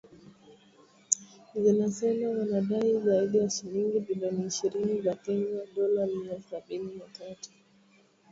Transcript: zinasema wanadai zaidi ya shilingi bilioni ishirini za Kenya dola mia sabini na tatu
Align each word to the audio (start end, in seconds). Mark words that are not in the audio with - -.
zinasema 1.55 2.29
wanadai 2.29 2.99
zaidi 2.99 3.37
ya 3.37 3.49
shilingi 3.49 3.99
bilioni 3.99 4.45
ishirini 4.45 5.01
za 5.01 5.15
Kenya 5.15 5.65
dola 5.75 6.07
mia 6.07 6.41
sabini 6.41 6.95
na 6.95 7.05
tatu 7.07 7.49